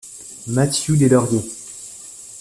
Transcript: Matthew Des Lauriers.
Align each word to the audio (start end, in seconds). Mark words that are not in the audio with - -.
Matthew 0.47 0.97
Des 0.97 1.09
Lauriers. 1.09 1.43